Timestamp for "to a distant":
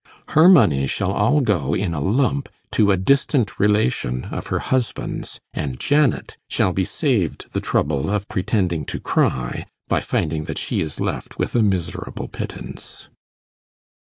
2.71-3.59